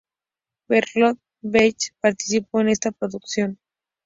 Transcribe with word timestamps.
Bertolt 0.67 1.19
Brecht 1.43 1.91
participó 2.01 2.59
en 2.61 2.69
esta 2.69 2.89
producción. 2.89 3.59